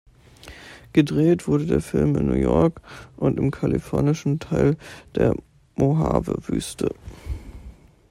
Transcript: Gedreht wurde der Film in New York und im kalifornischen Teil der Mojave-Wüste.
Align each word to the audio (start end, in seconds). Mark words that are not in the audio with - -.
Gedreht 0.93 1.47
wurde 1.47 1.67
der 1.67 1.79
Film 1.79 2.15
in 2.15 2.25
New 2.25 2.33
York 2.33 2.81
und 3.17 3.37
im 3.37 3.51
kalifornischen 3.51 4.39
Teil 4.39 4.75
der 5.13 5.35
Mojave-Wüste. 5.75 6.95